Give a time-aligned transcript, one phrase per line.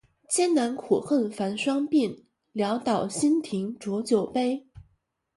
[0.27, 2.23] 艰难苦恨繁霜鬓，
[2.55, 4.65] 潦倒新停浊酒杯